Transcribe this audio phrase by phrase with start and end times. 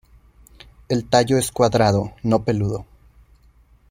[0.89, 2.87] El tallo es cuadrado, no peludo.